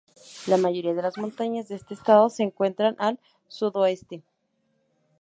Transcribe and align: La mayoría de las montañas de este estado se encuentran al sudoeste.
La 0.47 0.57
mayoría 0.57 0.95
de 0.95 1.01
las 1.03 1.19
montañas 1.19 1.67
de 1.67 1.75
este 1.75 1.93
estado 1.93 2.27
se 2.31 2.41
encuentran 2.41 2.95
al 2.97 3.19
sudoeste. 3.47 4.23